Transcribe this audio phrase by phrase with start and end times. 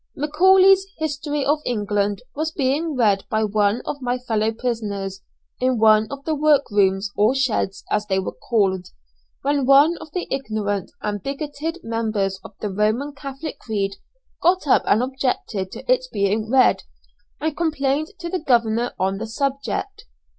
[0.15, 5.21] Macaulay's History of England was being read by one of my fellow prisoners,
[5.59, 8.87] in one of the work rooms, or sheds, as they were called,
[9.43, 13.97] when one of the ignorant and bigoted members of the Roman Catholic creed
[14.41, 16.81] got up and objected to its being read,
[17.39, 20.05] and complained to the governor on the subject.